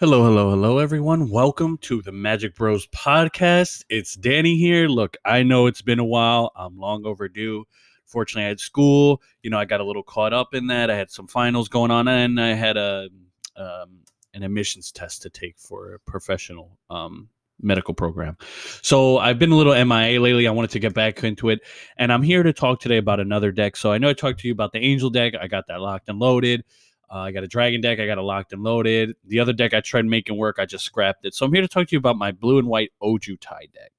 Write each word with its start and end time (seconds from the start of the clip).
Hello, 0.00 0.22
hello, 0.22 0.50
hello, 0.50 0.78
everyone. 0.78 1.28
Welcome 1.28 1.76
to 1.78 2.00
the 2.02 2.12
Magic 2.12 2.54
Bros 2.54 2.86
podcast. 2.86 3.82
It's 3.88 4.14
Danny 4.14 4.56
here. 4.56 4.86
Look, 4.86 5.16
I 5.24 5.42
know 5.42 5.66
it's 5.66 5.82
been 5.82 5.98
a 5.98 6.04
while. 6.04 6.52
I'm 6.54 6.78
long 6.78 7.04
overdue. 7.04 7.64
Fortunately, 8.06 8.44
I 8.44 8.48
had 8.50 8.60
school. 8.60 9.20
You 9.42 9.50
know, 9.50 9.58
I 9.58 9.64
got 9.64 9.80
a 9.80 9.84
little 9.84 10.04
caught 10.04 10.32
up 10.32 10.54
in 10.54 10.68
that. 10.68 10.88
I 10.88 10.94
had 10.94 11.10
some 11.10 11.26
finals 11.26 11.68
going 11.68 11.90
on, 11.90 12.06
and 12.06 12.40
I 12.40 12.52
had 12.54 12.76
a 12.76 13.08
um, 13.56 14.04
an 14.34 14.44
admissions 14.44 14.92
test 14.92 15.22
to 15.22 15.30
take 15.30 15.58
for 15.58 15.94
a 15.94 15.98
professional 15.98 16.78
um, 16.90 17.28
medical 17.60 17.92
program. 17.92 18.36
So 18.82 19.18
I've 19.18 19.40
been 19.40 19.50
a 19.50 19.56
little 19.56 19.74
MIA 19.74 20.20
lately. 20.20 20.46
I 20.46 20.52
wanted 20.52 20.70
to 20.70 20.78
get 20.78 20.94
back 20.94 21.24
into 21.24 21.48
it, 21.48 21.58
and 21.96 22.12
I'm 22.12 22.22
here 22.22 22.44
to 22.44 22.52
talk 22.52 22.78
today 22.78 22.98
about 22.98 23.18
another 23.18 23.50
deck. 23.50 23.76
So 23.76 23.90
I 23.90 23.98
know 23.98 24.10
I 24.10 24.12
talked 24.12 24.38
to 24.38 24.46
you 24.46 24.52
about 24.52 24.70
the 24.70 24.78
Angel 24.78 25.10
deck. 25.10 25.32
I 25.40 25.48
got 25.48 25.66
that 25.66 25.80
locked 25.80 26.08
and 26.08 26.20
loaded. 26.20 26.62
Uh, 27.10 27.18
I 27.18 27.32
got 27.32 27.44
a 27.44 27.48
dragon 27.48 27.80
deck. 27.80 27.98
I 28.00 28.06
got 28.06 28.18
it 28.18 28.22
locked 28.22 28.52
and 28.52 28.62
loaded. 28.62 29.14
The 29.24 29.40
other 29.40 29.52
deck 29.52 29.74
I 29.74 29.80
tried 29.80 30.04
making 30.04 30.36
work. 30.36 30.56
I 30.58 30.66
just 30.66 30.84
scrapped 30.84 31.24
it. 31.24 31.34
So 31.34 31.46
I'm 31.46 31.52
here 31.52 31.62
to 31.62 31.68
talk 31.68 31.88
to 31.88 31.92
you 31.92 31.98
about 31.98 32.16
my 32.16 32.32
blue 32.32 32.58
and 32.58 32.68
white 32.68 32.92
Ojutai 33.02 33.72
deck. 33.72 33.92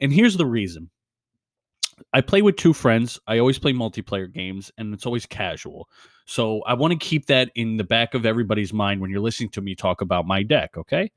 And 0.00 0.12
here's 0.12 0.36
the 0.36 0.46
reason. 0.46 0.90
I 2.12 2.20
play 2.20 2.42
with 2.42 2.56
two 2.56 2.72
friends. 2.72 3.18
I 3.26 3.38
always 3.38 3.58
play 3.58 3.72
multiplayer 3.72 4.32
games, 4.32 4.72
and 4.78 4.94
it's 4.94 5.06
always 5.06 5.26
casual. 5.26 5.88
So 6.24 6.62
I 6.62 6.74
want 6.74 6.92
to 6.92 6.98
keep 6.98 7.26
that 7.26 7.50
in 7.54 7.76
the 7.76 7.84
back 7.84 8.14
of 8.14 8.24
everybody's 8.24 8.72
mind 8.72 9.00
when 9.00 9.10
you're 9.10 9.20
listening 9.20 9.50
to 9.50 9.60
me 9.60 9.74
talk 9.74 10.00
about 10.00 10.26
my 10.26 10.42
deck. 10.42 10.76
Okay. 10.76 11.10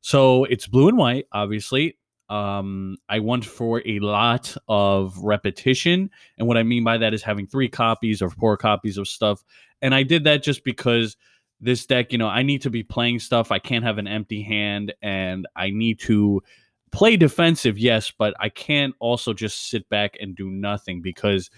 So 0.00 0.44
it's 0.44 0.66
blue 0.66 0.88
and 0.88 0.98
white, 0.98 1.26
obviously. 1.32 1.96
Um, 2.30 2.96
I 3.08 3.18
want 3.18 3.44
for 3.44 3.82
a 3.84 3.98
lot 3.98 4.56
of 4.66 5.16
repetition. 5.18 6.10
And 6.38 6.48
what 6.48 6.56
I 6.56 6.62
mean 6.62 6.82
by 6.82 6.98
that 6.98 7.12
is 7.12 7.22
having 7.22 7.46
three 7.46 7.68
copies 7.68 8.22
or 8.22 8.30
four 8.30 8.56
copies 8.56 8.96
of 8.96 9.06
stuff 9.06 9.44
and 9.84 9.94
I 9.94 10.02
did 10.02 10.24
that 10.24 10.42
just 10.42 10.64
because 10.64 11.16
this 11.60 11.84
deck, 11.84 12.10
you 12.10 12.16
know, 12.16 12.26
I 12.26 12.42
need 12.42 12.62
to 12.62 12.70
be 12.70 12.82
playing 12.82 13.18
stuff. 13.18 13.52
I 13.52 13.58
can't 13.58 13.84
have 13.84 13.98
an 13.98 14.06
empty 14.06 14.42
hand 14.42 14.94
and 15.02 15.46
I 15.54 15.70
need 15.70 16.00
to 16.00 16.42
play 16.90 17.18
defensive, 17.18 17.78
yes, 17.78 18.10
but 18.10 18.34
I 18.40 18.48
can't 18.48 18.94
also 18.98 19.34
just 19.34 19.68
sit 19.68 19.86
back 19.90 20.16
and 20.20 20.34
do 20.34 20.50
nothing 20.50 21.02
because 21.02 21.50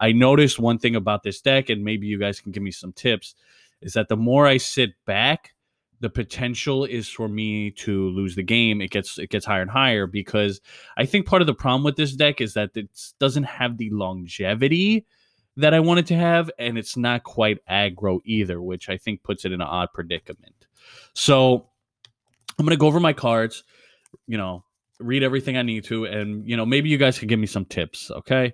I 0.00 0.12
noticed 0.12 0.58
one 0.58 0.78
thing 0.78 0.96
about 0.96 1.22
this 1.24 1.42
deck, 1.42 1.68
and 1.68 1.84
maybe 1.84 2.06
you 2.06 2.18
guys 2.18 2.40
can 2.40 2.52
give 2.52 2.62
me 2.62 2.70
some 2.70 2.92
tips, 2.92 3.34
is 3.82 3.92
that 3.92 4.08
the 4.08 4.16
more 4.16 4.46
I 4.46 4.56
sit 4.56 4.92
back, 5.04 5.53
the 6.04 6.10
potential 6.10 6.84
is 6.84 7.08
for 7.08 7.28
me 7.28 7.70
to 7.70 8.10
lose 8.10 8.34
the 8.34 8.42
game. 8.42 8.82
It 8.82 8.90
gets 8.90 9.18
it 9.18 9.30
gets 9.30 9.46
higher 9.46 9.62
and 9.62 9.70
higher 9.70 10.06
because 10.06 10.60
I 10.98 11.06
think 11.06 11.24
part 11.24 11.40
of 11.40 11.46
the 11.46 11.54
problem 11.54 11.82
with 11.82 11.96
this 11.96 12.12
deck 12.12 12.42
is 12.42 12.52
that 12.52 12.72
it 12.74 12.90
doesn't 13.18 13.44
have 13.44 13.78
the 13.78 13.88
longevity 13.88 15.06
that 15.56 15.72
I 15.72 15.80
wanted 15.80 16.04
to 16.08 16.14
have, 16.14 16.50
and 16.58 16.76
it's 16.76 16.94
not 16.94 17.24
quite 17.24 17.64
aggro 17.70 18.20
either, 18.26 18.60
which 18.60 18.90
I 18.90 18.98
think 18.98 19.22
puts 19.22 19.46
it 19.46 19.52
in 19.52 19.62
an 19.62 19.66
odd 19.66 19.94
predicament. 19.94 20.66
So 21.14 21.70
I'm 22.58 22.66
gonna 22.66 22.76
go 22.76 22.86
over 22.86 23.00
my 23.00 23.14
cards, 23.14 23.64
you 24.26 24.36
know, 24.36 24.62
read 25.00 25.22
everything 25.22 25.56
I 25.56 25.62
need 25.62 25.84
to, 25.84 26.04
and 26.04 26.46
you 26.46 26.58
know, 26.58 26.66
maybe 26.66 26.90
you 26.90 26.98
guys 26.98 27.18
can 27.18 27.28
give 27.28 27.40
me 27.40 27.46
some 27.46 27.64
tips, 27.64 28.10
okay? 28.10 28.52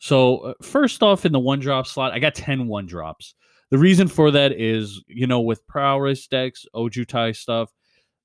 So 0.00 0.38
uh, 0.40 0.54
first 0.60 1.02
off, 1.02 1.24
in 1.24 1.32
the 1.32 1.40
one 1.40 1.60
drop 1.60 1.86
slot, 1.86 2.12
I 2.12 2.18
got 2.18 2.34
10 2.34 2.68
one 2.68 2.84
drops. 2.84 3.34
The 3.70 3.78
reason 3.78 4.08
for 4.08 4.30
that 4.32 4.52
is, 4.52 5.02
you 5.06 5.26
know, 5.26 5.40
with 5.40 5.66
prowess 5.66 6.26
decks, 6.26 6.66
Ojutai 6.74 7.36
stuff, 7.36 7.70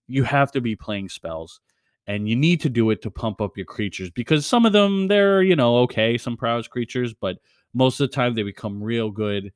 you 0.07 0.23
have 0.23 0.51
to 0.53 0.61
be 0.61 0.75
playing 0.75 1.09
spells 1.09 1.59
and 2.07 2.29
you 2.29 2.35
need 2.35 2.61
to 2.61 2.69
do 2.69 2.89
it 2.91 3.01
to 3.01 3.11
pump 3.11 3.41
up 3.41 3.57
your 3.57 3.65
creatures 3.65 4.09
because 4.11 4.45
some 4.45 4.65
of 4.65 4.73
them 4.73 5.07
they're 5.07 5.41
you 5.41 5.55
know 5.55 5.77
okay 5.77 6.17
some 6.17 6.37
prowess 6.37 6.67
creatures 6.67 7.13
but 7.13 7.37
most 7.73 7.99
of 7.99 8.09
the 8.09 8.15
time 8.15 8.35
they 8.35 8.43
become 8.43 8.81
real 8.83 9.09
good 9.09 9.51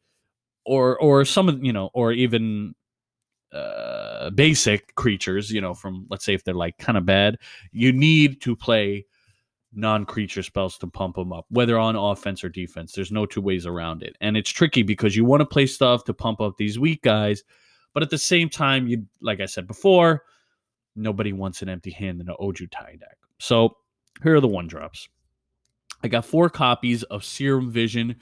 or 0.65 0.97
or 0.99 1.25
some 1.25 1.49
of 1.49 1.63
you 1.63 1.73
know 1.73 1.89
or 1.93 2.11
even 2.11 2.73
uh 3.53 4.29
basic 4.31 4.93
creatures 4.95 5.51
you 5.51 5.61
know 5.61 5.73
from 5.73 6.05
let's 6.09 6.25
say 6.25 6.33
if 6.33 6.43
they're 6.43 6.53
like 6.53 6.77
kind 6.77 6.97
of 6.97 7.05
bad 7.05 7.37
you 7.71 7.91
need 7.91 8.41
to 8.41 8.55
play 8.55 9.05
non-creature 9.73 10.43
spells 10.43 10.77
to 10.77 10.87
pump 10.87 11.15
them 11.15 11.31
up 11.31 11.45
whether 11.49 11.77
on 11.77 11.95
offense 11.95 12.43
or 12.43 12.49
defense 12.49 12.91
there's 12.91 13.11
no 13.11 13.25
two 13.25 13.41
ways 13.41 13.65
around 13.65 14.01
it 14.01 14.15
and 14.19 14.35
it's 14.35 14.49
tricky 14.49 14.81
because 14.81 15.15
you 15.15 15.23
want 15.23 15.41
to 15.41 15.45
play 15.45 15.67
stuff 15.67 16.03
to 16.03 16.13
pump 16.13 16.41
up 16.41 16.57
these 16.57 16.79
weak 16.79 17.01
guys 17.03 17.43
but 17.93 18.01
at 18.01 18.09
the 18.09 18.17
same 18.17 18.49
time 18.49 18.87
you 18.87 19.05
like 19.21 19.39
i 19.39 19.45
said 19.45 19.67
before 19.67 20.23
nobody 20.95 21.33
wants 21.33 21.61
an 21.61 21.69
empty 21.69 21.91
hand 21.91 22.19
in 22.19 22.27
an 22.27 22.35
ojutai 22.39 22.99
deck 22.99 23.17
so 23.37 23.77
here 24.23 24.35
are 24.35 24.41
the 24.41 24.47
one 24.47 24.67
drops 24.67 25.07
I 26.03 26.07
got 26.07 26.25
four 26.25 26.49
copies 26.49 27.03
of 27.03 27.23
Serum 27.23 27.71
Vision. 27.71 28.15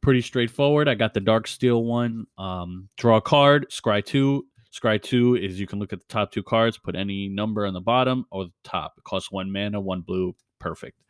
Pretty 0.00 0.20
straightforward. 0.20 0.88
I 0.88 0.94
got 0.94 1.14
the 1.14 1.20
Darksteel 1.20 1.84
one. 1.84 2.26
Um, 2.38 2.88
draw 2.96 3.16
a 3.16 3.20
card, 3.20 3.66
scry 3.70 4.04
two. 4.04 4.46
Scry 4.72 5.02
two 5.02 5.34
is 5.34 5.58
you 5.58 5.66
can 5.66 5.78
look 5.78 5.92
at 5.92 6.00
the 6.00 6.06
top 6.06 6.30
two 6.30 6.42
cards, 6.42 6.78
put 6.78 6.94
any 6.94 7.28
number 7.28 7.66
on 7.66 7.74
the 7.74 7.80
bottom 7.80 8.24
or 8.30 8.44
the 8.44 8.52
top. 8.64 8.94
It 8.96 9.04
costs 9.04 9.30
one 9.30 9.50
mana, 9.50 9.80
one 9.80 10.02
blue. 10.02 10.34
Perfect. 10.58 11.00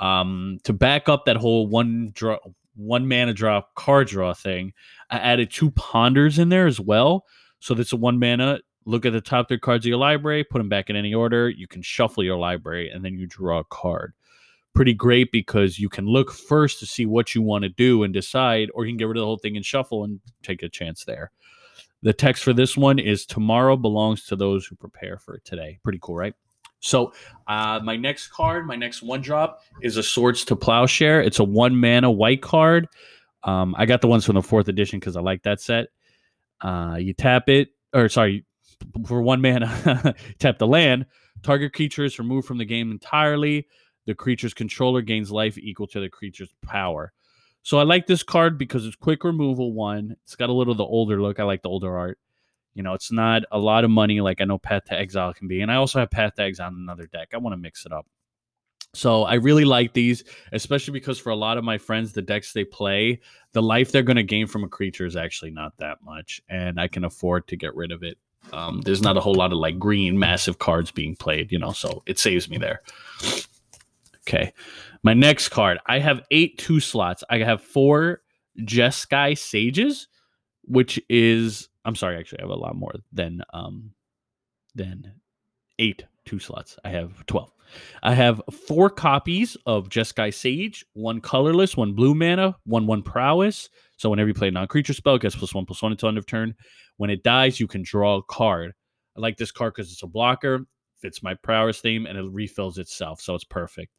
Um, 0.00 0.58
to 0.64 0.72
back 0.72 1.08
up 1.08 1.26
that 1.26 1.36
whole 1.36 1.66
one 1.66 2.10
draw, 2.14 2.38
one 2.74 3.06
mana 3.06 3.34
drop 3.34 3.74
card 3.74 4.08
draw 4.08 4.32
thing, 4.32 4.72
I 5.10 5.18
added 5.18 5.50
two 5.50 5.70
ponders 5.72 6.38
in 6.38 6.48
there 6.48 6.66
as 6.66 6.80
well. 6.80 7.26
So 7.58 7.74
that's 7.74 7.92
a 7.92 7.96
one 7.96 8.18
mana. 8.18 8.60
Look 8.86 9.04
at 9.04 9.12
the 9.12 9.20
top 9.20 9.48
three 9.48 9.58
cards 9.58 9.84
of 9.84 9.90
your 9.90 9.98
library, 9.98 10.42
put 10.42 10.58
them 10.58 10.70
back 10.70 10.88
in 10.88 10.96
any 10.96 11.12
order. 11.12 11.50
You 11.50 11.68
can 11.68 11.82
shuffle 11.82 12.24
your 12.24 12.38
library, 12.38 12.88
and 12.88 13.04
then 13.04 13.18
you 13.18 13.26
draw 13.26 13.58
a 13.58 13.64
card 13.64 14.14
pretty 14.74 14.94
great 14.94 15.32
because 15.32 15.78
you 15.78 15.88
can 15.88 16.06
look 16.06 16.30
first 16.30 16.78
to 16.80 16.86
see 16.86 17.06
what 17.06 17.34
you 17.34 17.42
want 17.42 17.62
to 17.62 17.68
do 17.68 18.02
and 18.02 18.14
decide, 18.14 18.70
or 18.74 18.84
you 18.84 18.92
can 18.92 18.96
get 18.96 19.08
rid 19.08 19.16
of 19.16 19.22
the 19.22 19.26
whole 19.26 19.38
thing 19.38 19.56
and 19.56 19.64
shuffle 19.64 20.04
and 20.04 20.20
take 20.42 20.62
a 20.62 20.68
chance 20.68 21.04
there. 21.04 21.30
The 22.02 22.12
text 22.12 22.42
for 22.42 22.52
this 22.52 22.76
one 22.76 22.98
is 22.98 23.26
tomorrow 23.26 23.76
belongs 23.76 24.24
to 24.26 24.36
those 24.36 24.66
who 24.66 24.76
prepare 24.76 25.18
for 25.18 25.34
it 25.34 25.44
today. 25.44 25.78
Pretty 25.82 25.98
cool, 26.00 26.16
right? 26.16 26.34
So, 26.80 27.12
uh, 27.46 27.80
my 27.82 27.96
next 27.96 28.28
card, 28.28 28.66
my 28.66 28.76
next 28.76 29.02
one 29.02 29.20
drop 29.20 29.62
is 29.82 29.96
a 29.96 30.02
Swords 30.02 30.44
to 30.46 30.56
Plowshare. 30.56 31.22
It's 31.24 31.38
a 31.38 31.44
one 31.44 31.76
mana 31.76 32.10
white 32.10 32.42
card. 32.42 32.88
Um, 33.42 33.74
I 33.78 33.86
got 33.86 34.00
the 34.00 34.08
ones 34.08 34.24
from 34.24 34.34
the 34.34 34.42
fourth 34.42 34.68
edition 34.68 34.98
because 34.98 35.16
I 35.16 35.20
like 35.20 35.42
that 35.42 35.60
set. 35.60 35.88
Uh, 36.60 36.96
you 36.98 37.12
tap 37.14 37.48
it, 37.48 37.68
or 37.92 38.08
sorry, 38.08 38.44
for 39.06 39.22
one 39.22 39.40
mana, 39.40 40.14
tap 40.38 40.58
the 40.58 40.66
land. 40.66 41.06
Target 41.42 41.72
creature 41.72 42.04
is 42.04 42.18
removed 42.18 42.46
from 42.46 42.58
the 42.58 42.66
game 42.66 42.90
entirely 42.90 43.66
the 44.06 44.14
creature's 44.14 44.54
controller 44.54 45.02
gains 45.02 45.30
life 45.30 45.58
equal 45.58 45.86
to 45.88 46.00
the 46.00 46.08
creature's 46.08 46.52
power. 46.62 47.12
So 47.62 47.78
I 47.78 47.82
like 47.82 48.06
this 48.06 48.22
card 48.22 48.58
because 48.58 48.86
it's 48.86 48.96
quick 48.96 49.22
removal 49.22 49.72
one. 49.72 50.16
It's 50.24 50.36
got 50.36 50.48
a 50.48 50.52
little 50.52 50.74
the 50.74 50.84
older 50.84 51.20
look. 51.20 51.38
I 51.38 51.44
like 51.44 51.62
the 51.62 51.68
older 51.68 51.96
art. 51.96 52.18
You 52.74 52.82
know, 52.82 52.94
it's 52.94 53.12
not 53.12 53.42
a 53.50 53.58
lot 53.58 53.84
of 53.84 53.90
money 53.90 54.20
like 54.20 54.40
I 54.40 54.44
know 54.44 54.58
Path 54.58 54.84
to 54.86 54.98
Exile 54.98 55.34
can 55.34 55.48
be. 55.48 55.60
And 55.60 55.70
I 55.70 55.76
also 55.76 55.98
have 55.98 56.10
Path 56.10 56.34
to 56.36 56.42
Exile 56.42 56.68
on 56.68 56.74
another 56.74 57.06
deck. 57.06 57.30
I 57.34 57.38
want 57.38 57.52
to 57.52 57.58
mix 57.58 57.84
it 57.84 57.92
up. 57.92 58.06
So 58.92 59.22
I 59.22 59.34
really 59.34 59.64
like 59.64 59.92
these, 59.92 60.24
especially 60.52 60.92
because 60.92 61.18
for 61.18 61.30
a 61.30 61.36
lot 61.36 61.58
of 61.58 61.64
my 61.64 61.78
friends, 61.78 62.12
the 62.12 62.22
decks 62.22 62.52
they 62.52 62.64
play, 62.64 63.20
the 63.52 63.62
life 63.62 63.92
they're 63.92 64.02
going 64.02 64.16
to 64.16 64.24
gain 64.24 64.48
from 64.48 64.64
a 64.64 64.68
creature 64.68 65.06
is 65.06 65.14
actually 65.14 65.52
not 65.52 65.76
that 65.78 65.98
much, 66.02 66.42
and 66.48 66.80
I 66.80 66.88
can 66.88 67.04
afford 67.04 67.46
to 67.48 67.56
get 67.56 67.74
rid 67.76 67.92
of 67.92 68.02
it. 68.02 68.18
Um, 68.52 68.80
there's 68.80 69.02
not 69.02 69.16
a 69.16 69.20
whole 69.20 69.34
lot 69.34 69.52
of 69.52 69.58
like 69.58 69.78
green 69.78 70.18
massive 70.18 70.58
cards 70.58 70.90
being 70.90 71.14
played, 71.14 71.52
you 71.52 71.58
know, 71.58 71.70
so 71.70 72.02
it 72.06 72.18
saves 72.18 72.50
me 72.50 72.58
there. 72.58 72.80
Okay. 74.28 74.52
My 75.02 75.14
next 75.14 75.48
card. 75.48 75.78
I 75.86 75.98
have 75.98 76.22
eight 76.30 76.58
two 76.58 76.80
slots. 76.80 77.22
I 77.30 77.38
have 77.38 77.62
four 77.62 78.22
Jeskai 78.60 79.38
Sages, 79.38 80.08
which 80.64 81.00
is 81.08 81.68
I'm 81.84 81.96
sorry, 81.96 82.16
actually 82.18 82.40
I 82.40 82.42
have 82.42 82.50
a 82.50 82.54
lot 82.54 82.76
more 82.76 82.92
than 83.12 83.42
um 83.52 83.92
than 84.74 85.14
eight 85.78 86.04
two 86.24 86.38
slots. 86.38 86.78
I 86.84 86.90
have 86.90 87.24
12. 87.26 87.50
I 88.02 88.14
have 88.14 88.40
four 88.68 88.90
copies 88.90 89.56
of 89.66 89.88
Jeskai 89.88 90.32
Sage, 90.32 90.84
one 90.92 91.20
colorless, 91.20 91.76
one 91.76 91.92
blue 91.92 92.14
mana, 92.14 92.56
one 92.64 92.86
one 92.86 93.02
prowess. 93.02 93.68
So 93.96 94.10
whenever 94.10 94.28
you 94.28 94.34
play 94.34 94.48
a 94.48 94.52
non-creature 94.52 94.94
spell, 94.94 95.18
gets 95.18 95.36
plus 95.36 95.54
one 95.54 95.66
plus 95.66 95.82
one 95.82 95.92
until 95.92 96.08
end 96.08 96.18
of 96.18 96.26
turn. 96.26 96.54
When 96.96 97.10
it 97.10 97.22
dies, 97.22 97.60
you 97.60 97.66
can 97.66 97.82
draw 97.82 98.18
a 98.18 98.22
card. 98.22 98.72
I 99.16 99.20
like 99.20 99.36
this 99.36 99.50
card 99.50 99.74
because 99.74 99.92
it's 99.92 100.02
a 100.02 100.06
blocker, 100.06 100.66
fits 101.00 101.22
my 101.22 101.34
prowess 101.34 101.80
theme, 101.80 102.06
and 102.06 102.18
it 102.18 102.24
refills 102.30 102.78
itself, 102.78 103.20
so 103.20 103.34
it's 103.34 103.44
perfect. 103.44 103.92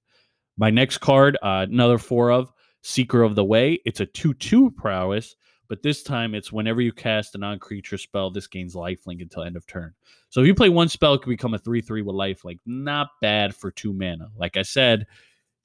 My 0.57 0.69
next 0.69 0.99
card, 0.99 1.37
uh, 1.41 1.65
another 1.69 1.97
four 1.97 2.31
of 2.31 2.51
Seeker 2.81 3.23
of 3.23 3.35
the 3.35 3.43
Way. 3.43 3.79
It's 3.85 3.99
a 3.99 4.05
2 4.05 4.33
2 4.35 4.71
prowess, 4.71 5.35
but 5.71 5.81
this 5.81 6.03
time 6.03 6.35
it's 6.35 6.51
whenever 6.51 6.81
you 6.81 6.91
cast 6.91 7.33
a 7.33 7.37
non 7.37 7.57
creature 7.57 7.97
spell, 7.97 8.29
this 8.29 8.45
gains 8.45 8.75
lifelink 8.75 9.21
until 9.21 9.43
end 9.43 9.55
of 9.55 9.65
turn. 9.65 9.93
So 10.27 10.41
if 10.41 10.47
you 10.47 10.53
play 10.53 10.67
one 10.67 10.89
spell, 10.89 11.13
it 11.13 11.21
can 11.21 11.29
become 11.29 11.53
a 11.53 11.57
3 11.57 11.79
3 11.79 12.01
with 12.01 12.13
lifelink. 12.13 12.59
Not 12.65 13.07
bad 13.21 13.55
for 13.55 13.71
two 13.71 13.93
mana. 13.93 14.31
Like 14.35 14.57
I 14.57 14.63
said, 14.63 15.07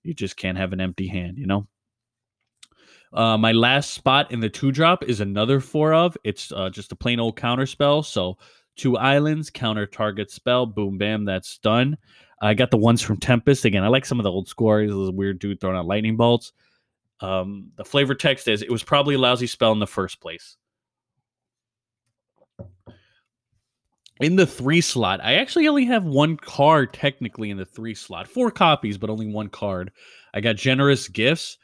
you 0.04 0.14
just 0.14 0.36
can't 0.36 0.58
have 0.58 0.72
an 0.72 0.80
empty 0.80 1.08
hand, 1.08 1.38
you 1.38 1.48
know? 1.48 1.66
Uh, 3.12 3.36
my 3.36 3.50
last 3.50 3.94
spot 3.94 4.30
in 4.30 4.38
the 4.38 4.48
two 4.48 4.70
drop 4.70 5.02
is 5.02 5.18
another 5.18 5.58
four 5.58 5.92
of. 5.92 6.16
It's 6.22 6.52
uh, 6.52 6.70
just 6.70 6.92
a 6.92 6.96
plain 6.96 7.18
old 7.18 7.36
counter 7.36 7.66
spell. 7.66 8.04
So 8.04 8.38
two 8.76 8.96
islands, 8.96 9.50
counter 9.50 9.86
target 9.86 10.30
spell, 10.30 10.66
boom, 10.66 10.98
bam, 10.98 11.24
that's 11.24 11.58
done. 11.58 11.98
I 12.40 12.54
got 12.54 12.70
the 12.70 12.76
ones 12.76 13.02
from 13.02 13.16
Tempest. 13.16 13.64
Again, 13.64 13.82
I 13.82 13.88
like 13.88 14.06
some 14.06 14.20
of 14.20 14.24
the 14.24 14.30
old 14.30 14.46
scores. 14.46 14.88
This 14.88 15.10
weird 15.10 15.40
dude 15.40 15.60
throwing 15.60 15.76
out 15.76 15.86
lightning 15.86 16.16
bolts. 16.16 16.52
Um, 17.20 17.72
the 17.76 17.84
flavor 17.84 18.14
text 18.14 18.48
is 18.48 18.62
it 18.62 18.70
was 18.70 18.82
probably 18.82 19.14
a 19.14 19.18
lousy 19.18 19.46
spell 19.46 19.72
in 19.72 19.78
the 19.78 19.86
first 19.86 20.20
place. 20.20 20.56
in 24.20 24.36
the 24.36 24.46
three 24.46 24.80
slot, 24.80 25.20
I 25.22 25.34
actually 25.34 25.68
only 25.68 25.84
have 25.86 26.04
one 26.04 26.36
card 26.36 26.92
technically 26.92 27.50
in 27.50 27.58
the 27.58 27.66
three 27.66 27.94
slot, 27.94 28.28
four 28.28 28.50
copies, 28.50 28.96
but 28.96 29.10
only 29.10 29.26
one 29.26 29.48
card. 29.48 29.92
I 30.32 30.40
got 30.40 30.56
generous 30.56 31.08
gifts. 31.08 31.58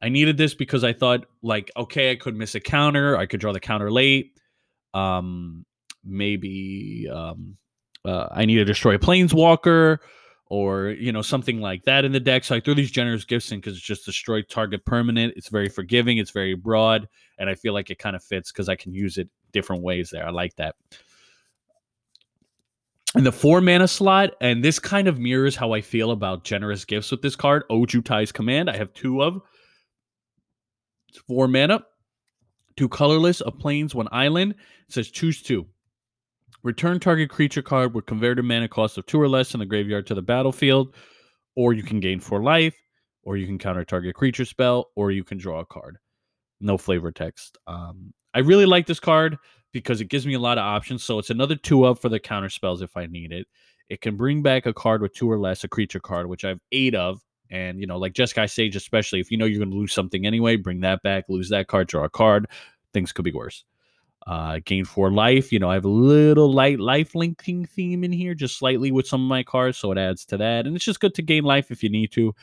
I 0.00 0.08
needed 0.08 0.36
this 0.36 0.54
because 0.54 0.84
I 0.84 0.92
thought, 0.92 1.26
like, 1.42 1.70
okay, 1.76 2.12
I 2.12 2.16
could 2.16 2.36
miss 2.36 2.54
a 2.54 2.60
counter. 2.60 3.16
I 3.16 3.26
could 3.26 3.40
draw 3.40 3.52
the 3.52 3.60
counter 3.60 3.90
late. 3.90 4.38
Um, 4.94 5.64
maybe 6.04 7.08
um, 7.12 7.56
uh, 8.04 8.28
I 8.30 8.44
need 8.44 8.56
to 8.56 8.64
destroy 8.64 8.94
a 8.94 8.98
planeswalker 8.98 9.98
or 10.48 10.88
you 10.90 11.12
know 11.12 11.22
something 11.22 11.60
like 11.60 11.84
that 11.84 12.04
in 12.04 12.12
the 12.12 12.20
deck. 12.20 12.44
So 12.44 12.54
I 12.54 12.60
threw 12.60 12.74
these 12.74 12.90
generous 12.90 13.24
gifts 13.24 13.50
in 13.52 13.58
because 13.58 13.74
it's 13.74 13.84
just 13.84 14.04
destroy 14.04 14.42
target 14.42 14.84
permanent. 14.84 15.34
It's 15.36 15.48
very 15.48 15.68
forgiving. 15.68 16.18
It's 16.18 16.30
very 16.30 16.54
broad, 16.54 17.08
and 17.38 17.50
I 17.50 17.54
feel 17.54 17.72
like 17.72 17.90
it 17.90 17.98
kind 17.98 18.16
of 18.16 18.22
fits 18.22 18.52
because 18.52 18.68
I 18.68 18.76
can 18.76 18.92
use 18.92 19.18
it 19.18 19.28
different 19.52 19.82
ways 19.82 20.10
there. 20.10 20.26
I 20.26 20.30
like 20.30 20.54
that. 20.56 20.76
In 23.14 23.24
the 23.24 23.32
four 23.32 23.60
mana 23.60 23.88
slot, 23.88 24.34
and 24.40 24.62
this 24.62 24.78
kind 24.78 25.08
of 25.08 25.18
mirrors 25.18 25.56
how 25.56 25.72
I 25.72 25.80
feel 25.80 26.10
about 26.10 26.44
generous 26.44 26.84
gifts 26.84 27.10
with 27.10 27.22
this 27.22 27.34
card, 27.34 27.64
Oju 27.70 28.02
Ojutai's 28.02 28.30
Command. 28.30 28.68
I 28.68 28.76
have 28.76 28.92
two 28.92 29.22
of. 29.22 29.40
It's 31.08 31.18
four 31.18 31.48
mana, 31.48 31.84
two 32.76 32.88
colorless, 32.88 33.40
a 33.44 33.50
plains, 33.50 33.94
one 33.94 34.08
island. 34.12 34.52
It 34.86 34.92
says 34.92 35.10
choose 35.10 35.42
two. 35.42 35.66
Return 36.66 36.98
target 36.98 37.30
creature 37.30 37.62
card 37.62 37.94
with 37.94 38.06
converted 38.06 38.44
mana 38.44 38.66
cost 38.66 38.98
of 38.98 39.06
two 39.06 39.20
or 39.20 39.28
less 39.28 39.54
in 39.54 39.60
the 39.60 39.66
graveyard 39.66 40.04
to 40.08 40.16
the 40.16 40.20
battlefield, 40.20 40.96
or 41.54 41.72
you 41.72 41.84
can 41.84 42.00
gain 42.00 42.18
four 42.18 42.42
life, 42.42 42.74
or 43.22 43.36
you 43.36 43.46
can 43.46 43.56
counter 43.56 43.84
target 43.84 44.16
creature 44.16 44.44
spell, 44.44 44.90
or 44.96 45.12
you 45.12 45.22
can 45.22 45.38
draw 45.38 45.60
a 45.60 45.64
card. 45.64 45.98
No 46.60 46.76
flavor 46.76 47.12
text. 47.12 47.56
Um, 47.68 48.12
I 48.34 48.40
really 48.40 48.66
like 48.66 48.84
this 48.84 48.98
card 48.98 49.36
because 49.70 50.00
it 50.00 50.08
gives 50.08 50.26
me 50.26 50.34
a 50.34 50.40
lot 50.40 50.58
of 50.58 50.64
options. 50.64 51.04
So 51.04 51.20
it's 51.20 51.30
another 51.30 51.54
two 51.54 51.84
up 51.84 52.02
for 52.02 52.08
the 52.08 52.18
counter 52.18 52.50
spells 52.50 52.82
if 52.82 52.96
I 52.96 53.06
need 53.06 53.30
it. 53.30 53.46
It 53.88 54.00
can 54.00 54.16
bring 54.16 54.42
back 54.42 54.66
a 54.66 54.74
card 54.74 55.02
with 55.02 55.14
two 55.14 55.30
or 55.30 55.38
less, 55.38 55.62
a 55.62 55.68
creature 55.68 56.00
card, 56.00 56.26
which 56.26 56.44
I 56.44 56.48
have 56.48 56.60
eight 56.72 56.96
of. 56.96 57.20
And, 57.48 57.78
you 57.78 57.86
know, 57.86 57.96
like 57.96 58.12
Jeskai 58.12 58.50
Sage, 58.50 58.74
especially 58.74 59.20
if 59.20 59.30
you 59.30 59.38
know 59.38 59.44
you're 59.44 59.60
going 59.60 59.70
to 59.70 59.76
lose 59.76 59.92
something 59.92 60.26
anyway, 60.26 60.56
bring 60.56 60.80
that 60.80 61.00
back, 61.04 61.26
lose 61.28 61.48
that 61.50 61.68
card, 61.68 61.86
draw 61.86 62.02
a 62.02 62.10
card. 62.10 62.48
Things 62.92 63.12
could 63.12 63.24
be 63.24 63.30
worse. 63.30 63.64
Uh, 64.26 64.58
gain 64.64 64.84
four 64.84 65.12
life. 65.12 65.52
You 65.52 65.60
know, 65.60 65.70
I 65.70 65.74
have 65.74 65.84
a 65.84 65.88
little 65.88 66.52
light 66.52 66.80
life 66.80 67.14
linking 67.14 67.64
theme 67.64 68.02
in 68.02 68.10
here, 68.10 68.34
just 68.34 68.58
slightly 68.58 68.90
with 68.90 69.06
some 69.06 69.22
of 69.22 69.28
my 69.28 69.44
cards, 69.44 69.78
so 69.78 69.92
it 69.92 69.98
adds 69.98 70.24
to 70.26 70.36
that. 70.38 70.66
And 70.66 70.74
it's 70.74 70.84
just 70.84 70.98
good 70.98 71.14
to 71.14 71.22
gain 71.22 71.44
life 71.44 71.70
if 71.70 71.82
you 71.82 71.90
need 71.90 72.10
to. 72.12 72.34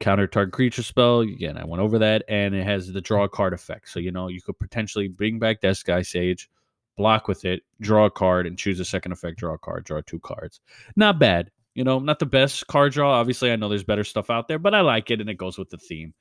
Counter 0.00 0.26
target 0.26 0.54
creature 0.54 0.82
spell. 0.82 1.20
Again, 1.20 1.58
I 1.58 1.66
went 1.66 1.82
over 1.82 1.98
that, 1.98 2.24
and 2.28 2.54
it 2.54 2.64
has 2.64 2.90
the 2.90 3.00
draw 3.02 3.28
card 3.28 3.52
effect. 3.52 3.90
So 3.90 4.00
you 4.00 4.10
know, 4.10 4.28
you 4.28 4.40
could 4.40 4.58
potentially 4.58 5.08
bring 5.08 5.38
back 5.38 5.60
Jeskai 5.60 6.06
Sage, 6.06 6.48
block 6.96 7.28
with 7.28 7.44
it, 7.44 7.62
draw 7.80 8.06
a 8.06 8.10
card, 8.10 8.46
and 8.46 8.58
choose 8.58 8.80
a 8.80 8.84
second 8.84 9.12
effect. 9.12 9.38
Draw 9.38 9.54
a 9.54 9.58
card. 9.58 9.84
Draw 9.84 10.00
two 10.06 10.20
cards. 10.20 10.60
Not 10.96 11.18
bad. 11.18 11.50
You 11.74 11.84
know, 11.84 11.98
not 11.98 12.20
the 12.20 12.26
best 12.26 12.66
card 12.68 12.94
draw. 12.94 13.12
Obviously, 13.12 13.52
I 13.52 13.56
know 13.56 13.68
there's 13.68 13.84
better 13.84 14.04
stuff 14.04 14.30
out 14.30 14.48
there, 14.48 14.58
but 14.58 14.74
I 14.74 14.80
like 14.80 15.10
it, 15.10 15.20
and 15.20 15.28
it 15.28 15.36
goes 15.36 15.58
with 15.58 15.68
the 15.68 15.76
theme. 15.76 16.14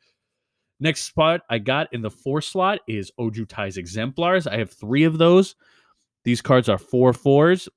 Next 0.80 1.04
spot 1.04 1.42
I 1.50 1.60
got 1.60 1.88
in 1.94 2.01
the 2.01 2.12
four 2.12 2.42
slot 2.42 2.80
is 2.88 3.12
Ojutai's 3.19 3.77
Exemplars. 3.77 4.48
I 4.48 4.57
have 4.57 4.72
three 4.72 5.04
of 5.04 5.18
those. 5.18 5.56
These 6.24 6.42
cards 6.42 6.68
are 6.68 6.77
four 6.77 7.13
fours. 7.13 7.69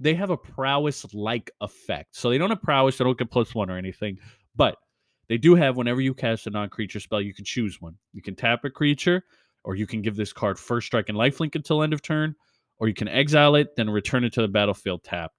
They 0.00 0.14
have 0.14 0.30
a 0.30 0.36
prowess 0.36 1.12
like 1.12 1.50
effect. 1.60 2.16
So 2.16 2.30
they 2.30 2.38
don't 2.38 2.50
have 2.50 2.62
prowess, 2.62 2.98
they 2.98 3.04
don't 3.04 3.18
get 3.18 3.30
plus 3.30 3.54
one 3.54 3.68
or 3.68 3.76
anything, 3.76 4.18
but 4.54 4.76
they 5.28 5.36
do 5.36 5.54
have 5.56 5.76
whenever 5.76 6.00
you 6.00 6.14
cast 6.14 6.46
a 6.46 6.50
non 6.50 6.70
creature 6.70 7.00
spell, 7.00 7.20
you 7.20 7.34
can 7.34 7.44
choose 7.44 7.80
one. 7.80 7.96
You 8.12 8.22
can 8.22 8.34
tap 8.34 8.64
a 8.64 8.70
creature, 8.70 9.24
or 9.64 9.74
you 9.74 9.86
can 9.86 10.00
give 10.00 10.16
this 10.16 10.32
card 10.32 10.58
first 10.58 10.86
strike 10.86 11.08
and 11.08 11.18
lifelink 11.18 11.54
until 11.54 11.82
end 11.82 11.92
of 11.92 12.00
turn, 12.00 12.34
or 12.78 12.88
you 12.88 12.94
can 12.94 13.08
exile 13.08 13.54
it, 13.56 13.76
then 13.76 13.90
return 13.90 14.24
it 14.24 14.32
to 14.34 14.40
the 14.40 14.48
battlefield 14.48 15.04
tapped. 15.04 15.34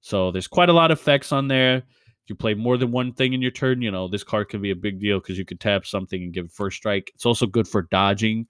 So 0.00 0.30
there's 0.30 0.48
quite 0.48 0.68
a 0.68 0.72
lot 0.72 0.90
of 0.90 0.98
effects 0.98 1.32
on 1.32 1.48
there 1.48 1.82
you 2.26 2.34
play 2.34 2.54
more 2.54 2.76
than 2.76 2.90
one 2.90 3.12
thing 3.12 3.32
in 3.32 3.42
your 3.42 3.50
turn, 3.50 3.82
you 3.82 3.90
know, 3.90 4.08
this 4.08 4.24
card 4.24 4.48
can 4.48 4.60
be 4.60 4.70
a 4.70 4.76
big 4.76 5.00
deal 5.00 5.20
because 5.20 5.38
you 5.38 5.44
could 5.44 5.60
tap 5.60 5.86
something 5.86 6.22
and 6.22 6.32
give 6.32 6.52
first 6.52 6.76
strike. 6.76 7.10
It's 7.14 7.26
also 7.26 7.46
good 7.46 7.68
for 7.68 7.82
dodging, 7.82 8.46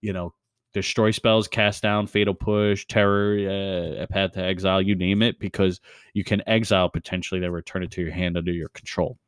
you 0.00 0.12
know, 0.12 0.34
destroy 0.72 1.10
spells, 1.10 1.48
cast 1.48 1.82
down, 1.82 2.06
fatal 2.06 2.34
push, 2.34 2.86
terror, 2.86 3.98
uh, 4.02 4.06
path 4.06 4.32
to 4.32 4.42
exile, 4.42 4.80
you 4.82 4.94
name 4.94 5.22
it, 5.22 5.38
because 5.38 5.80
you 6.14 6.24
can 6.24 6.42
exile 6.48 6.88
potentially, 6.88 7.40
then 7.40 7.50
return 7.50 7.82
it 7.82 7.90
to 7.92 8.02
your 8.02 8.12
hand 8.12 8.36
under 8.36 8.52
your 8.52 8.68
control. 8.70 9.18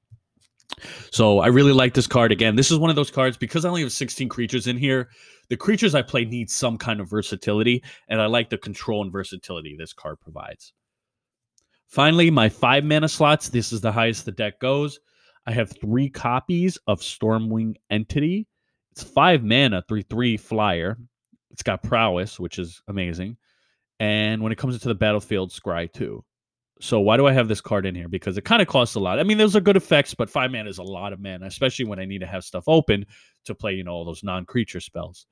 So 1.11 1.41
I 1.41 1.49
really 1.49 1.73
like 1.73 1.95
this 1.95 2.07
card. 2.07 2.33
Again, 2.33 2.57
this 2.57 2.71
is 2.71 2.79
one 2.79 2.91
of 2.91 2.97
those 2.97 3.11
cards 3.11 3.37
because 3.37 3.65
I 3.65 3.69
only 3.69 3.83
have 3.83 3.93
16 3.93 4.29
creatures 4.29 4.67
in 4.67 4.77
here. 4.77 5.11
The 5.49 5.57
creatures 5.57 5.95
I 5.95 6.03
play 6.03 6.25
need 6.25 6.51
some 6.51 6.79
kind 6.79 7.01
of 7.01 7.11
versatility, 7.11 7.83
and 8.09 8.21
I 8.21 8.27
like 8.27 8.49
the 8.49 8.59
control 8.59 9.03
and 9.03 9.13
versatility 9.13 9.77
this 9.77 9.93
card 9.93 10.21
provides. 10.21 10.73
Finally, 11.93 12.31
my 12.31 12.49
five 12.49 12.85
mana 12.85 13.07
slots. 13.07 13.51
This 13.51 13.71
is 13.71 13.83
the 13.83 13.93
highest 13.93 14.25
the 14.25 14.33
deck 14.33 14.59
goes. 14.61 14.99
I 15.47 15.53
have 15.53 15.79
three 15.79 16.09
copies 16.09 16.79
of 16.87 17.03
Stormwing 17.03 17.75
Entity. 17.91 18.47
It's 18.93 19.03
five 19.03 19.45
mana, 19.45 19.85
three 19.87 20.01
three 20.01 20.39
flyer. 20.39 20.97
It's 21.51 21.63
got 21.63 21.83
prowess, 21.83 22.41
which 22.41 22.59
is 22.59 22.81
amazing. 22.89 23.37
And 24.01 24.43
when 24.43 24.53
it 24.53 24.57
comes 24.57 24.73
into 24.73 24.89
the 24.89 24.95
battlefield, 24.95 25.51
scry 25.51 25.93
two. 25.93 26.25
So 26.81 26.99
why 26.99 27.19
do 27.19 27.27
I 27.27 27.33
have 27.33 27.49
this 27.49 27.61
card 27.61 27.85
in 27.85 27.95
here? 27.95 28.09
Because 28.09 28.39
it 28.39 28.45
kind 28.47 28.63
of 28.63 28.69
costs 28.69 28.95
a 28.95 29.01
lot. 29.01 29.21
I 29.21 29.23
mean, 29.23 29.37
those 29.37 29.55
are 29.55 29.61
good 29.61 29.77
effects, 29.77 30.15
but 30.15 30.31
five 30.31 30.51
mana 30.51 30.71
is 30.71 30.79
a 30.79 30.83
lot 30.83 31.13
of 31.13 31.21
mana, 31.21 31.45
especially 31.45 31.85
when 31.85 31.99
I 31.99 32.07
need 32.07 32.21
to 32.21 32.27
have 32.27 32.43
stuff 32.43 32.65
open 32.69 33.05
to 33.45 33.55
play, 33.55 33.75
you 33.75 33.85
know, 33.85 33.93
all 33.93 34.07
those 34.07 34.25
non-creature 34.25 34.81
spells. 34.81 35.27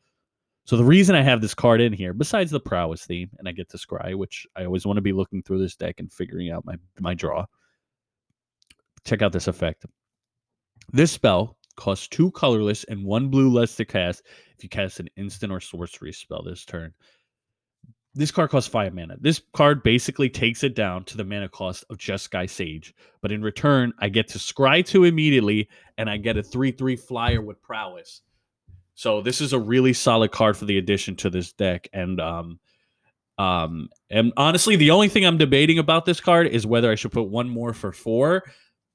So 0.71 0.77
the 0.77 0.85
reason 0.85 1.17
I 1.17 1.23
have 1.23 1.41
this 1.41 1.53
card 1.53 1.81
in 1.81 1.93
here, 1.93 2.13
besides 2.13 2.53
the 2.53 2.61
prowess 2.61 3.05
theme, 3.05 3.29
and 3.41 3.49
I 3.49 3.51
get 3.51 3.69
to 3.71 3.77
scry, 3.77 4.15
which 4.15 4.47
I 4.55 4.65
always 4.67 4.87
want 4.87 4.99
to 4.99 5.03
be 5.03 5.13
looking 5.13 5.43
through 5.43 5.59
this 5.59 5.75
deck 5.75 5.97
and 5.99 6.13
figuring 6.13 6.53
out 6.53 6.65
my 6.65 6.77
my 7.01 7.13
draw. 7.13 7.45
Check 9.05 9.21
out 9.21 9.33
this 9.33 9.49
effect. 9.49 9.85
This 10.93 11.11
spell 11.11 11.57
costs 11.75 12.07
two 12.07 12.31
colorless 12.31 12.85
and 12.85 13.05
one 13.05 13.31
blue 13.31 13.51
less 13.51 13.75
to 13.79 13.85
cast 13.85 14.23
if 14.57 14.63
you 14.63 14.69
cast 14.69 15.01
an 15.01 15.09
instant 15.17 15.51
or 15.51 15.59
sorcery 15.59 16.13
spell 16.13 16.45
this 16.45 16.65
turn. 16.65 16.95
This 18.15 18.31
card 18.31 18.51
costs 18.51 18.71
five 18.71 18.95
mana. 18.95 19.17
This 19.19 19.43
card 19.53 19.83
basically 19.83 20.31
takes 20.31 20.63
it 20.63 20.77
down 20.77 21.03
to 21.07 21.17
the 21.17 21.25
mana 21.25 21.49
cost 21.49 21.85
of 21.91 21.99
Jeskai 21.99 22.49
Sage. 22.49 22.95
But 23.23 23.33
in 23.33 23.43
return, 23.43 23.93
I 23.99 24.09
get 24.09 24.29
to 24.29 24.39
scry 24.39 24.87
two 24.87 25.03
immediately, 25.03 25.69
and 25.99 26.09
I 26.09 26.17
get 26.17 26.37
a 26.37 26.45
3 26.45 26.71
3 26.71 26.95
flyer 26.95 27.43
with 27.43 27.61
prowess. 27.61 28.23
So 28.95 29.21
this 29.21 29.41
is 29.41 29.53
a 29.53 29.59
really 29.59 29.93
solid 29.93 30.31
card 30.31 30.57
for 30.57 30.67
the 30.67 30.79
addition 30.79 31.17
to 31.17 31.31
this 31.31 31.53
deck. 31.53 31.89
And 31.93 32.21
um, 32.21 32.61
um, 33.39 33.89
and 34.11 34.33
honestly, 34.37 34.77
the 34.77 34.91
only 34.91 35.09
thing 35.09 35.25
I'm 35.25 35.39
debating 35.39 35.79
about 35.79 36.05
this 36.05 36.21
card 36.21 36.49
is 36.49 36.67
whether 36.67 36.91
I 36.91 36.95
should 36.95 37.13
put 37.13 37.31
one 37.31 37.49
more 37.49 37.73
for 37.73 37.91
four 37.91 38.45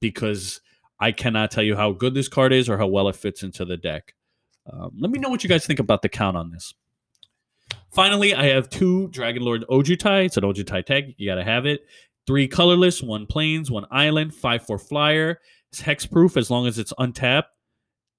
because 0.00 0.60
I 1.00 1.10
cannot 1.10 1.50
tell 1.50 1.64
you 1.64 1.74
how 1.74 1.92
good 1.92 2.14
this 2.14 2.28
card 2.28 2.52
is 2.52 2.68
or 2.68 2.78
how 2.78 2.86
well 2.86 3.08
it 3.08 3.16
fits 3.16 3.42
into 3.42 3.64
the 3.64 3.76
deck. 3.76 4.14
Um, 4.72 4.92
let 4.98 5.10
me 5.10 5.18
know 5.18 5.28
what 5.28 5.42
you 5.42 5.48
guys 5.48 5.66
think 5.66 5.80
about 5.80 6.02
the 6.02 6.08
count 6.08 6.36
on 6.36 6.50
this. 6.50 6.74
Finally, 7.92 8.34
I 8.34 8.44
have 8.46 8.68
two 8.68 9.08
Dragonlord 9.08 9.64
Ojutai. 9.64 10.26
It's 10.26 10.36
an 10.36 10.44
Ojutai 10.44 10.84
tag. 10.84 11.14
You 11.18 11.28
got 11.28 11.36
to 11.36 11.44
have 11.44 11.66
it. 11.66 11.86
Three 12.26 12.46
colorless, 12.46 13.02
one 13.02 13.26
plains, 13.26 13.70
one 13.70 13.86
island, 13.90 14.34
five 14.34 14.64
for 14.64 14.78
flyer. 14.78 15.40
It's 15.72 15.82
hexproof 15.82 16.36
as 16.36 16.50
long 16.50 16.66
as 16.66 16.78
it's 16.78 16.92
untapped. 16.98 17.55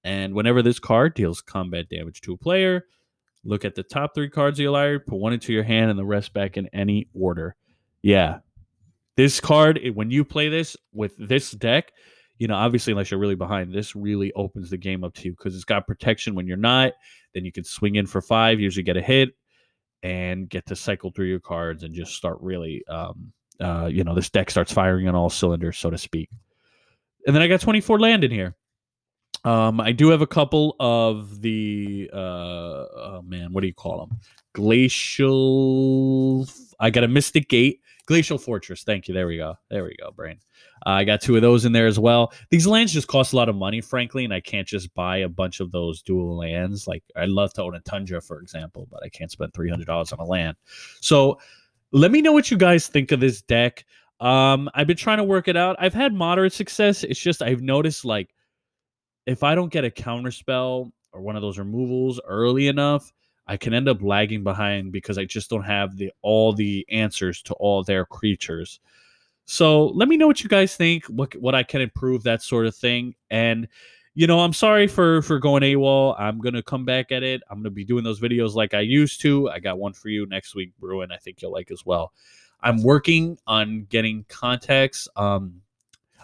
And 0.08 0.34
whenever 0.34 0.62
this 0.62 0.80
card 0.80 1.16
deals 1.16 1.42
combat 1.42 1.90
damage 1.90 2.22
to 2.22 2.32
a 2.32 2.38
player, 2.38 2.86
look 3.44 3.66
at 3.66 3.76
the 3.76 3.84
top 3.84 4.16
three 4.16 4.30
cards 4.30 4.58
of 4.58 4.64
your 4.64 4.72
library, 4.72 5.02
put 5.02 5.18
one 5.20 5.34
into 5.34 5.52
your 5.52 5.64
hand, 5.64 5.90
and 5.90 6.00
the 6.00 6.06
rest 6.06 6.32
back 6.34 6.56
in 6.56 6.70
any 6.72 7.10
order. 7.14 7.58
Yeah. 8.02 8.40
This 9.18 9.42
card, 9.42 9.82
when 9.96 10.10
you 10.10 10.24
play 10.24 10.48
this 10.48 10.78
with 10.94 11.12
this 11.20 11.52
deck, 11.52 11.92
you 12.38 12.48
know, 12.48 12.56
obviously, 12.56 12.94
unless 12.94 13.12
you're 13.12 13.20
really 13.20 13.36
behind, 13.36 13.74
this 13.74 13.98
really 13.98 14.32
opens 14.32 14.70
the 14.70 14.78
game 14.78 15.04
up 15.04 15.14
to 15.16 15.26
you 15.26 15.32
because 15.32 15.54
it's 15.54 15.66
got 15.66 15.88
protection 15.88 16.36
when 16.36 16.48
you're 16.48 16.56
not. 16.56 16.94
Then 17.34 17.44
you 17.44 17.52
can 17.52 17.66
swing 17.66 17.96
in 17.96 18.08
for 18.08 18.22
five, 18.22 18.62
usually 18.62 18.84
get 18.84 18.96
a 18.96 19.02
hit, 19.02 19.32
and 20.04 20.50
get 20.50 20.66
to 20.68 20.76
cycle 20.78 21.12
through 21.12 21.26
your 21.26 21.42
cards 21.42 21.84
and 21.84 21.94
just 21.94 22.14
start 22.14 22.38
really, 22.40 22.82
um, 22.88 23.34
uh, 23.60 23.90
you 23.92 24.06
know, 24.06 24.16
this 24.16 24.30
deck 24.30 24.50
starts 24.52 24.72
firing 24.72 25.10
on 25.10 25.16
all 25.16 25.30
cylinders, 25.30 25.78
so 25.78 25.90
to 25.90 25.98
speak. 25.98 26.30
And 27.26 27.36
then 27.36 27.44
I 27.44 27.48
got 27.50 27.60
24 27.60 28.00
land 28.00 28.24
in 28.24 28.32
here. 28.32 28.56
Um, 29.44 29.80
I 29.80 29.92
do 29.92 30.10
have 30.10 30.22
a 30.22 30.28
couple 30.28 30.76
of 30.80 31.42
the 31.42 32.10
uh, 32.14 32.18
oh 32.18 33.22
man, 33.26 33.54
what 33.54 33.62
do 33.62 33.68
you 33.68 33.74
call 33.74 34.00
them? 34.06 34.20
Glacial. 34.54 36.48
I 36.80 36.90
got 36.90 37.04
a 37.04 37.08
Mystic 37.08 37.48
Gate, 37.50 37.82
Glacial 38.08 38.38
Fortress. 38.38 38.84
Thank 38.84 39.08
you. 39.08 39.14
There 39.14 39.28
we 39.28 39.38
go. 39.38 39.56
There 39.70 39.84
we 39.84 39.96
go, 40.00 40.12
brain. 40.12 40.40
Uh, 40.86 40.92
I 40.92 41.04
got 41.04 41.22
two 41.22 41.36
of 41.36 41.42
those 41.42 41.66
in 41.66 41.72
there 41.72 41.88
as 41.88 41.98
well. 42.00 42.34
These 42.50 42.68
lands 42.68 42.94
just 42.94 43.08
cost 43.08 43.34
a 43.34 43.36
lot 43.36 43.50
of 43.50 43.56
money, 43.56 43.82
frankly, 43.82 44.24
and 44.26 44.34
I 44.34 44.40
can't 44.42 44.68
just 44.68 44.94
buy 44.94 45.18
a 45.18 45.30
bunch 45.30 45.60
of 45.60 45.72
those 45.72 46.02
dual 46.02 46.38
lands. 46.38 46.88
Like 46.88 47.04
I'd 47.16 47.30
love 47.30 47.54
to 47.54 47.64
own 47.64 47.76
a 47.76 47.80
Tundra, 47.82 48.22
for 48.22 48.40
example, 48.40 48.88
but 48.92 49.04
I 49.04 49.10
can't 49.10 49.32
spend 49.32 49.54
three 49.54 49.70
hundred 49.70 49.88
dollars 49.88 50.12
on 50.12 50.20
a 50.20 50.26
land. 50.26 50.58
So 51.02 51.40
let 51.92 52.12
me 52.12 52.22
know 52.22 52.32
what 52.32 52.52
you 52.52 52.58
guys 52.58 52.88
think 52.88 53.12
of 53.12 53.20
this 53.20 53.42
deck. 53.42 53.86
Um, 54.20 54.70
I've 54.74 54.88
been 54.88 54.98
trying 54.98 55.18
to 55.18 55.24
work 55.24 55.48
it 55.48 55.56
out. 55.56 55.76
I've 55.80 55.94
had 55.94 56.14
moderate 56.14 56.54
success. 56.54 57.04
It's 57.04 57.20
just 57.20 57.42
I've 57.42 57.62
noticed 57.62 58.04
like 58.04 58.34
if 59.28 59.44
I 59.44 59.54
don't 59.54 59.72
get 59.72 59.86
a 59.86 59.92
counter 59.92 60.32
spell 60.32 60.92
or 61.12 61.22
one 61.22 61.36
of 61.36 61.42
those 61.42 61.60
removals 61.60 62.20
early 62.26 62.68
enough, 62.68 63.12
I 63.46 63.58
can 63.58 63.74
end 63.74 63.88
up 63.88 64.02
lagging 64.02 64.44
behind 64.44 64.92
because 64.92 65.18
I 65.18 65.26
just 65.26 65.50
don't 65.50 65.64
have 65.64 65.98
the 65.98 66.12
all 66.22 66.54
the 66.54 66.86
answers 66.90 67.42
to 67.44 67.54
all 67.56 67.84
their 67.84 68.06
creatures. 68.06 68.80
So 69.46 69.88
let 69.88 70.08
me 70.10 70.18
know 70.18 70.28
what 70.28 70.44
you 70.44 70.50
guys 70.50 70.76
think, 70.76 71.06
what 71.06 71.36
what 71.36 71.56
I 71.56 71.64
can 71.64 71.82
improve, 71.82 72.24
that 72.24 72.42
sort 72.42 72.66
of 72.66 72.76
thing. 72.76 73.16
And 73.30 73.68
you 74.16 74.28
know, 74.28 74.40
I'm 74.40 74.54
sorry 74.54 74.88
for 74.88 75.22
for 75.22 75.40
going 75.40 75.62
AWOL. 75.62 76.16
I'm 76.18 76.40
gonna 76.40 76.64
come 76.64 76.86
back 76.86 77.12
at 77.12 77.24
it. 77.24 77.42
I'm 77.50 77.60
gonna 77.60 77.70
be 77.70 77.86
doing 77.86 78.04
those 78.04 78.20
videos 78.20 78.56
like 78.56 78.74
I 78.74 78.80
used 78.80 79.22
to. 79.22 79.50
I 79.50 79.60
got 79.60 79.78
one 79.78 79.94
for 79.94 80.10
you 80.10 80.26
next 80.26 80.56
week, 80.56 80.72
Bruin. 80.80 81.12
I 81.12 81.18
think 81.18 81.42
you'll 81.42 81.52
like 81.52 81.70
as 81.72 81.86
well. 81.86 82.14
I'm 82.62 82.82
working 82.82 83.38
on 83.46 83.86
getting 83.90 84.26
contacts. 84.28 85.08
Um, 85.16 85.62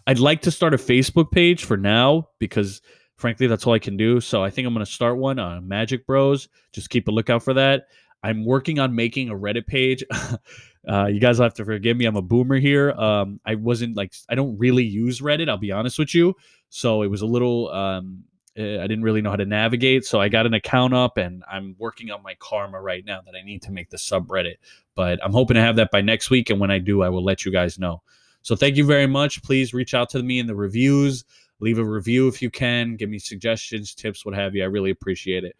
I'd 0.07 0.19
like 0.19 0.41
to 0.41 0.51
start 0.51 0.73
a 0.73 0.77
Facebook 0.77 1.31
page 1.31 1.65
for 1.65 1.77
now 1.77 2.29
because 2.39 2.81
frankly 3.15 3.47
that's 3.47 3.65
all 3.65 3.73
I 3.73 3.79
can 3.79 3.97
do. 3.97 4.19
So 4.19 4.43
I 4.43 4.49
think 4.49 4.67
I'm 4.67 4.73
gonna 4.73 4.85
start 4.85 5.17
one 5.17 5.39
on 5.39 5.67
Magic 5.67 6.05
Bros. 6.05 6.49
Just 6.71 6.89
keep 6.89 7.07
a 7.07 7.11
lookout 7.11 7.43
for 7.43 7.53
that. 7.53 7.87
I'm 8.23 8.45
working 8.45 8.79
on 8.79 8.95
making 8.95 9.29
a 9.29 9.35
Reddit 9.35 9.67
page. 9.67 10.03
uh, 10.89 11.05
you 11.05 11.19
guys 11.19 11.39
have 11.39 11.53
to 11.55 11.65
forgive 11.65 11.97
me. 11.97 12.05
I'm 12.05 12.15
a 12.15 12.21
boomer 12.21 12.57
here. 12.57 12.91
Um, 12.91 13.39
I 13.45 13.55
wasn't 13.55 13.97
like 13.97 14.13
I 14.29 14.35
don't 14.35 14.57
really 14.57 14.83
use 14.83 15.19
Reddit. 15.19 15.49
I'll 15.49 15.57
be 15.57 15.71
honest 15.71 15.99
with 15.99 16.15
you. 16.15 16.35
So 16.69 17.03
it 17.03 17.07
was 17.07 17.21
a 17.21 17.25
little. 17.25 17.69
Um, 17.71 18.23
eh, 18.55 18.81
I 18.81 18.87
didn't 18.87 19.03
really 19.03 19.21
know 19.21 19.29
how 19.29 19.35
to 19.35 19.45
navigate. 19.45 20.05
So 20.05 20.21
I 20.21 20.29
got 20.29 20.45
an 20.45 20.53
account 20.53 20.93
up, 20.93 21.17
and 21.17 21.43
I'm 21.51 21.75
working 21.77 22.11
on 22.11 22.23
my 22.23 22.35
karma 22.39 22.81
right 22.81 23.03
now 23.05 23.21
that 23.25 23.35
I 23.35 23.43
need 23.43 23.61
to 23.63 23.71
make 23.71 23.89
the 23.89 23.97
subreddit. 23.97 24.55
But 24.95 25.19
I'm 25.23 25.33
hoping 25.33 25.55
to 25.55 25.61
have 25.61 25.75
that 25.75 25.91
by 25.91 26.01
next 26.01 26.29
week, 26.29 26.49
and 26.49 26.59
when 26.59 26.71
I 26.71 26.79
do, 26.79 27.03
I 27.03 27.09
will 27.09 27.23
let 27.23 27.45
you 27.45 27.51
guys 27.51 27.77
know. 27.77 28.01
So 28.43 28.55
thank 28.55 28.77
you 28.77 28.85
very 28.85 29.07
much. 29.07 29.41
Please 29.41 29.73
reach 29.73 29.93
out 29.93 30.09
to 30.11 30.21
me 30.21 30.39
in 30.39 30.47
the 30.47 30.55
reviews. 30.55 31.25
Leave 31.59 31.79
a 31.79 31.83
review 31.83 32.27
if 32.27 32.41
you 32.41 32.49
can. 32.49 32.95
Give 32.95 33.09
me 33.09 33.19
suggestions, 33.19 33.95
tips, 33.95 34.25
what 34.25 34.35
have 34.35 34.53
you. 34.53 34.63
I 34.63 34.67
really 34.67 34.91
appreciate 34.91 35.43
it. 35.43 35.55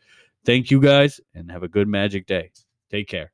Thank 0.46 0.70
you 0.70 0.80
guys 0.80 1.20
and 1.34 1.50
have 1.50 1.64
a 1.64 1.68
good 1.68 1.88
magic 1.88 2.28
day. 2.28 2.52
Take 2.92 3.08
care. 3.08 3.34